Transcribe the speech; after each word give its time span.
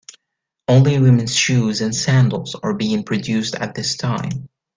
Only 0.67 0.97
women's 0.97 1.35
shoes 1.35 1.79
and 1.79 1.95
sandals 1.95 2.55
are 2.63 2.73
being 2.73 3.03
produced 3.03 3.53
at 3.53 3.75
this 3.75 3.95
time. 3.95 4.49